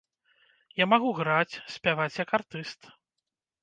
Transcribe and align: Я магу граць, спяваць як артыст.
Я 0.83 0.87
магу 0.93 1.13
граць, 1.21 1.59
спяваць 1.77 2.11
як 2.25 2.29
артыст. 2.43 2.95